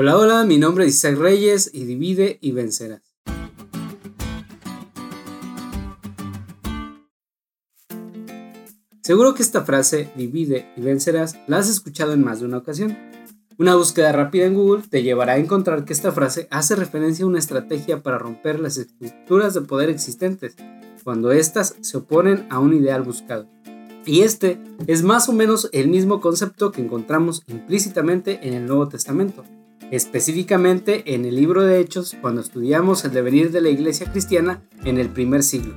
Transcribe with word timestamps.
Hola, 0.00 0.16
hola, 0.16 0.44
mi 0.44 0.58
nombre 0.58 0.84
es 0.84 0.94
Isaac 0.94 1.18
Reyes 1.18 1.70
y 1.74 1.84
divide 1.84 2.38
y 2.40 2.52
vencerás. 2.52 3.02
Seguro 9.02 9.34
que 9.34 9.42
esta 9.42 9.64
frase, 9.64 10.12
divide 10.14 10.72
y 10.76 10.82
vencerás, 10.82 11.34
la 11.48 11.56
has 11.56 11.68
escuchado 11.68 12.12
en 12.12 12.22
más 12.22 12.38
de 12.38 12.46
una 12.46 12.58
ocasión. 12.58 12.96
Una 13.58 13.74
búsqueda 13.74 14.12
rápida 14.12 14.46
en 14.46 14.54
Google 14.54 14.84
te 14.88 15.02
llevará 15.02 15.32
a 15.32 15.38
encontrar 15.38 15.84
que 15.84 15.94
esta 15.94 16.12
frase 16.12 16.46
hace 16.52 16.76
referencia 16.76 17.24
a 17.24 17.28
una 17.28 17.40
estrategia 17.40 18.00
para 18.00 18.18
romper 18.18 18.60
las 18.60 18.78
estructuras 18.78 19.54
de 19.54 19.62
poder 19.62 19.90
existentes, 19.90 20.54
cuando 21.02 21.32
éstas 21.32 21.74
se 21.80 21.96
oponen 21.96 22.46
a 22.50 22.60
un 22.60 22.72
ideal 22.72 23.02
buscado. 23.02 23.48
Y 24.06 24.20
este 24.20 24.62
es 24.86 25.02
más 25.02 25.28
o 25.28 25.32
menos 25.32 25.68
el 25.72 25.88
mismo 25.88 26.20
concepto 26.20 26.70
que 26.70 26.82
encontramos 26.82 27.42
implícitamente 27.48 28.46
en 28.46 28.54
el 28.54 28.64
Nuevo 28.64 28.88
Testamento 28.88 29.44
específicamente 29.90 31.14
en 31.14 31.24
el 31.24 31.36
libro 31.36 31.64
de 31.64 31.80
Hechos 31.80 32.16
cuando 32.20 32.40
estudiamos 32.40 33.04
el 33.04 33.12
devenir 33.12 33.50
de 33.50 33.60
la 33.60 33.70
iglesia 33.70 34.10
cristiana 34.10 34.62
en 34.84 34.98
el 34.98 35.08
primer 35.08 35.42
siglo. 35.42 35.74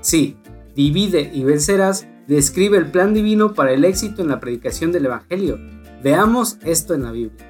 Sí, 0.00 0.36
divide 0.74 1.30
y 1.32 1.44
vencerás 1.44 2.06
describe 2.26 2.78
el 2.78 2.90
plan 2.90 3.12
divino 3.12 3.54
para 3.54 3.72
el 3.72 3.84
éxito 3.84 4.22
en 4.22 4.28
la 4.28 4.40
predicación 4.40 4.92
del 4.92 5.06
Evangelio. 5.06 5.58
Veamos 6.02 6.58
esto 6.64 6.94
en 6.94 7.02
la 7.02 7.12
Biblia. 7.12 7.46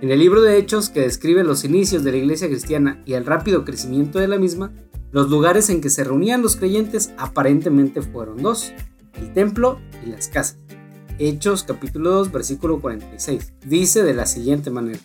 En 0.00 0.10
el 0.10 0.18
libro 0.18 0.40
de 0.40 0.56
Hechos, 0.56 0.90
que 0.90 1.00
describe 1.00 1.44
los 1.44 1.64
inicios 1.64 2.04
de 2.04 2.12
la 2.12 2.18
iglesia 2.18 2.48
cristiana 2.48 3.02
y 3.04 3.14
el 3.14 3.26
rápido 3.26 3.64
crecimiento 3.64 4.18
de 4.18 4.28
la 4.28 4.38
misma, 4.38 4.72
los 5.10 5.28
lugares 5.28 5.70
en 5.70 5.80
que 5.80 5.90
se 5.90 6.04
reunían 6.04 6.42
los 6.42 6.56
creyentes 6.56 7.12
aparentemente 7.18 8.02
fueron 8.02 8.42
dos, 8.42 8.72
el 9.14 9.32
templo 9.32 9.80
y 10.06 10.10
las 10.10 10.28
casas. 10.28 10.58
Hechos 11.18 11.64
capítulo 11.64 12.10
2 12.10 12.30
versículo 12.32 12.80
46. 12.80 13.54
Dice 13.66 14.04
de 14.04 14.14
la 14.14 14.26
siguiente 14.26 14.70
manera 14.70 15.00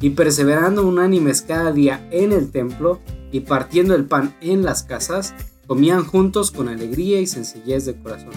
y 0.00 0.10
perseverando 0.10 0.86
unánimes 0.86 1.42
cada 1.42 1.72
día 1.72 2.06
en 2.10 2.32
el 2.32 2.50
templo 2.50 3.00
y 3.32 3.40
partiendo 3.40 3.94
el 3.94 4.06
pan 4.06 4.34
en 4.40 4.64
las 4.64 4.82
casas, 4.82 5.34
comían 5.66 6.04
juntos 6.04 6.50
con 6.50 6.68
alegría 6.68 7.20
y 7.20 7.26
sencillez 7.26 7.84
de 7.84 8.00
corazón. 8.00 8.32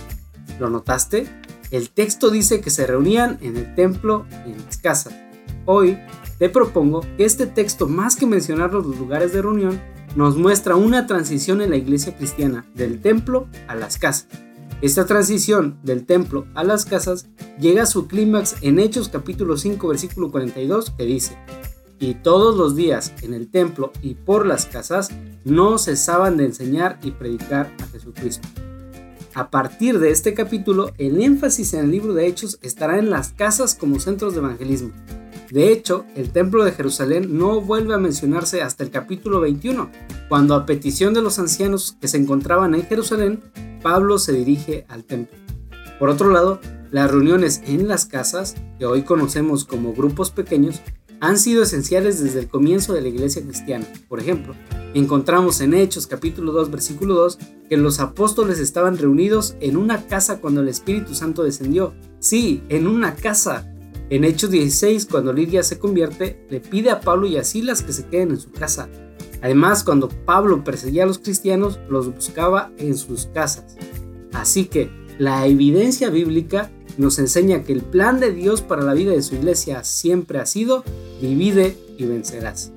¿Lo 0.59 0.69
notaste? 0.69 1.27
El 1.71 1.89
texto 1.89 2.29
dice 2.29 2.61
que 2.61 2.69
se 2.69 2.85
reunían 2.85 3.37
en 3.41 3.55
el 3.57 3.73
templo 3.75 4.25
y 4.45 4.51
en 4.51 4.65
las 4.65 4.77
casas. 4.77 5.13
Hoy 5.65 5.97
te 6.39 6.49
propongo 6.49 7.01
que 7.17 7.23
este 7.23 7.45
texto, 7.45 7.87
más 7.87 8.15
que 8.15 8.25
mencionar 8.25 8.73
los 8.73 8.85
lugares 8.85 9.31
de 9.31 9.41
reunión, 9.41 9.79
nos 10.15 10.35
muestra 10.35 10.75
una 10.75 11.07
transición 11.07 11.61
en 11.61 11.69
la 11.69 11.77
iglesia 11.77 12.15
cristiana 12.17 12.65
del 12.73 12.99
templo 13.01 13.47
a 13.67 13.75
las 13.75 13.97
casas. 13.97 14.27
Esta 14.81 15.05
transición 15.05 15.77
del 15.83 16.07
templo 16.07 16.47
a 16.55 16.63
las 16.63 16.85
casas 16.85 17.27
llega 17.59 17.83
a 17.83 17.85
su 17.85 18.07
clímax 18.07 18.55
en 18.61 18.79
Hechos 18.79 19.09
capítulo 19.09 19.55
5 19.55 19.87
versículo 19.87 20.31
42 20.31 20.89
que 20.97 21.03
dice, 21.05 21.37
y 21.99 22.15
todos 22.15 22.57
los 22.57 22.75
días 22.75 23.13
en 23.21 23.35
el 23.35 23.51
templo 23.51 23.91
y 24.01 24.15
por 24.15 24.47
las 24.47 24.65
casas 24.65 25.09
no 25.45 25.77
cesaban 25.77 26.35
de 26.35 26.45
enseñar 26.45 26.97
y 27.03 27.11
predicar 27.11 27.71
a 27.79 27.85
Jesucristo. 27.89 28.47
A 29.35 29.51
partir 29.51 29.99
de 29.99 30.09
este 30.09 30.33
capítulo, 30.33 30.91
el 30.97 31.21
énfasis 31.21 31.75
en 31.75 31.81
el 31.81 31.91
libro 31.91 32.15
de 32.15 32.25
Hechos 32.25 32.57
estará 32.63 32.97
en 32.97 33.11
las 33.11 33.33
casas 33.33 33.75
como 33.75 33.99
centros 33.99 34.33
de 34.33 34.39
evangelismo. 34.39 34.89
De 35.51 35.71
hecho, 35.71 36.05
el 36.15 36.31
templo 36.31 36.65
de 36.65 36.71
Jerusalén 36.71 37.37
no 37.37 37.61
vuelve 37.61 37.93
a 37.93 37.99
mencionarse 37.99 38.63
hasta 38.63 38.83
el 38.83 38.89
capítulo 38.89 39.41
21, 39.41 39.91
cuando 40.27 40.55
a 40.55 40.65
petición 40.65 41.13
de 41.13 41.21
los 41.21 41.37
ancianos 41.37 41.97
que 42.01 42.07
se 42.07 42.17
encontraban 42.17 42.73
en 42.73 42.83
Jerusalén, 42.83 43.41
Pablo 43.81 44.19
se 44.19 44.33
dirige 44.33 44.85
al 44.87 45.03
templo. 45.03 45.37
Por 45.99 46.09
otro 46.09 46.31
lado, 46.31 46.59
las 46.91 47.09
reuniones 47.09 47.61
en 47.65 47.87
las 47.87 48.05
casas, 48.05 48.55
que 48.77 48.85
hoy 48.85 49.03
conocemos 49.03 49.65
como 49.65 49.93
grupos 49.93 50.31
pequeños, 50.31 50.81
han 51.19 51.37
sido 51.37 51.63
esenciales 51.63 52.21
desde 52.21 52.39
el 52.39 52.47
comienzo 52.47 52.93
de 52.93 53.01
la 53.01 53.07
iglesia 53.07 53.43
cristiana. 53.43 53.85
Por 54.09 54.19
ejemplo, 54.19 54.55
encontramos 54.93 55.61
en 55.61 55.73
Hechos 55.75 56.07
capítulo 56.07 56.51
2 56.51 56.71
versículo 56.71 57.13
2 57.13 57.37
que 57.69 57.77
los 57.77 57.99
apóstoles 57.99 58.59
estaban 58.59 58.97
reunidos 58.97 59.55
en 59.59 59.77
una 59.77 60.07
casa 60.07 60.41
cuando 60.41 60.61
el 60.61 60.67
Espíritu 60.67 61.13
Santo 61.13 61.43
descendió. 61.43 61.93
Sí, 62.19 62.63
en 62.69 62.87
una 62.87 63.15
casa. 63.15 63.71
En 64.09 64.25
Hechos 64.25 64.49
16, 64.49 65.05
cuando 65.05 65.31
Lidia 65.31 65.63
se 65.63 65.79
convierte, 65.79 66.45
le 66.49 66.59
pide 66.59 66.89
a 66.89 66.99
Pablo 66.99 67.27
y 67.27 67.37
a 67.37 67.45
Silas 67.45 67.81
que 67.81 67.93
se 67.93 68.07
queden 68.07 68.31
en 68.31 68.39
su 68.39 68.51
casa. 68.51 68.89
Además, 69.41 69.83
cuando 69.83 70.09
Pablo 70.09 70.63
perseguía 70.63 71.03
a 71.03 71.07
los 71.07 71.19
cristianos, 71.19 71.79
los 71.89 72.13
buscaba 72.13 72.71
en 72.77 72.95
sus 72.95 73.25
casas. 73.27 73.75
Así 74.33 74.65
que 74.65 74.89
la 75.17 75.45
evidencia 75.47 76.09
bíblica 76.09 76.71
nos 76.97 77.19
enseña 77.19 77.63
que 77.63 77.73
el 77.73 77.81
plan 77.81 78.19
de 78.19 78.31
Dios 78.31 78.61
para 78.61 78.83
la 78.83 78.93
vida 78.93 79.11
de 79.11 79.21
su 79.21 79.35
iglesia 79.35 79.83
siempre 79.83 80.39
ha 80.39 80.45
sido 80.45 80.83
divide 81.21 81.77
y 81.97 82.05
vencerás. 82.05 82.71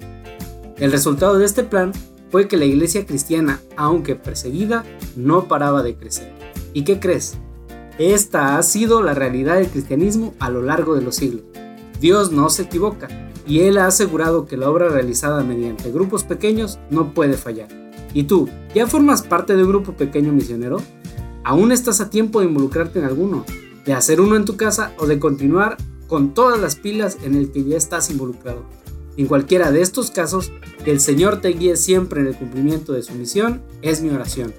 El 0.76 0.92
resultado 0.92 1.38
de 1.38 1.44
este 1.44 1.64
plan 1.64 1.92
fue 2.30 2.48
que 2.48 2.56
la 2.56 2.64
iglesia 2.64 3.06
cristiana, 3.06 3.60
aunque 3.76 4.16
perseguida, 4.16 4.84
no 5.16 5.46
paraba 5.46 5.82
de 5.82 5.96
crecer. 5.96 6.32
¿Y 6.72 6.84
qué 6.84 6.98
crees? 6.98 7.36
Esta 7.98 8.58
ha 8.58 8.62
sido 8.62 9.02
la 9.02 9.14
realidad 9.14 9.56
del 9.56 9.68
cristianismo 9.68 10.34
a 10.40 10.50
lo 10.50 10.62
largo 10.62 10.96
de 10.96 11.02
los 11.02 11.16
siglos. 11.16 11.44
Dios 12.00 12.32
no 12.32 12.50
se 12.50 12.62
equivoca 12.62 13.08
y 13.46 13.60
Él 13.60 13.78
ha 13.78 13.86
asegurado 13.86 14.46
que 14.46 14.56
la 14.56 14.70
obra 14.70 14.88
realizada 14.88 15.42
mediante 15.42 15.90
grupos 15.90 16.24
pequeños 16.24 16.78
no 16.90 17.12
puede 17.12 17.34
fallar. 17.34 17.68
¿Y 18.12 18.24
tú, 18.24 18.48
ya 18.74 18.86
formas 18.86 19.22
parte 19.22 19.56
de 19.56 19.64
un 19.64 19.70
grupo 19.70 19.92
pequeño 19.92 20.32
misionero? 20.32 20.78
Aún 21.42 21.72
estás 21.72 22.00
a 22.00 22.10
tiempo 22.10 22.40
de 22.40 22.46
involucrarte 22.46 23.00
en 23.00 23.04
alguno, 23.04 23.44
de 23.84 23.92
hacer 23.92 24.20
uno 24.20 24.36
en 24.36 24.44
tu 24.44 24.56
casa 24.56 24.92
o 24.98 25.06
de 25.06 25.18
continuar 25.18 25.76
con 26.06 26.32
todas 26.32 26.60
las 26.60 26.76
pilas 26.76 27.18
en 27.22 27.34
el 27.34 27.50
que 27.50 27.64
ya 27.64 27.76
estás 27.76 28.10
involucrado. 28.10 28.64
En 29.16 29.26
cualquiera 29.26 29.70
de 29.70 29.82
estos 29.82 30.10
casos, 30.10 30.52
que 30.84 30.90
el 30.90 31.00
Señor 31.00 31.40
te 31.40 31.48
guíe 31.48 31.76
siempre 31.76 32.20
en 32.20 32.28
el 32.28 32.36
cumplimiento 32.36 32.92
de 32.92 33.02
su 33.02 33.14
misión 33.14 33.62
es 33.82 34.00
mi 34.00 34.10
oración. 34.10 34.52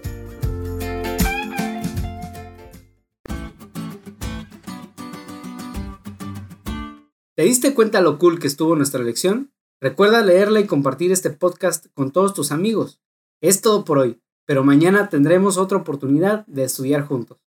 ¿Te 7.38 7.44
diste 7.44 7.74
cuenta 7.74 8.00
lo 8.00 8.18
cool 8.18 8.40
que 8.40 8.48
estuvo 8.48 8.78
nuestra 8.78 9.04
lección? 9.04 9.52
Recuerda 9.82 10.24
leerla 10.24 10.62
y 10.62 10.68
compartir 10.68 11.12
este 11.12 11.32
podcast 11.32 11.88
con 11.94 12.12
todos 12.12 12.34
tus 12.34 12.54
amigos. 12.54 13.02
Es 13.42 13.60
todo 13.60 13.84
por 13.84 13.98
hoy, 13.98 14.22
pero 14.46 14.64
mañana 14.64 15.10
tendremos 15.10 15.58
otra 15.58 15.80
oportunidad 15.80 16.46
de 16.46 16.64
estudiar 16.64 17.06
juntos. 17.06 17.40